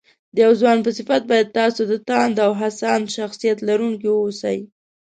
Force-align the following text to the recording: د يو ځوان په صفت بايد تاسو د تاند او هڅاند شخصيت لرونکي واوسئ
د 0.35 0.37
يو 0.45 0.51
ځوان 0.61 0.77
په 0.85 0.89
صفت 0.97 1.21
بايد 1.31 1.47
تاسو 1.59 1.81
د 1.91 1.93
تاند 2.09 2.35
او 2.45 2.51
هڅاند 2.61 3.05
شخصيت 3.17 3.57
لرونکي 3.67 4.07
واوسئ 4.11 4.59